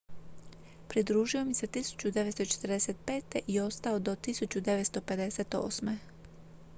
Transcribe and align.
pridružio 0.87 1.41
im 1.41 1.53
se 1.55 1.67
1945. 1.67 3.39
i 3.47 3.59
ostao 3.59 3.99
do 3.99 4.15
1958 4.15 5.97